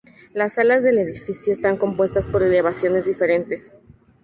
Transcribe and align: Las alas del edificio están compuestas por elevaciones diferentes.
Las 0.33 0.57
alas 0.57 0.81
del 0.81 0.97
edificio 0.97 1.53
están 1.53 1.77
compuestas 1.77 2.25
por 2.25 2.41
elevaciones 2.41 3.05
diferentes. 3.05 3.69